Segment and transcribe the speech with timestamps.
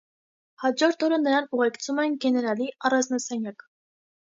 [0.63, 3.71] Հաջորդ օրը նրան ուղեկցում են գեներալի առանձնասենյակ։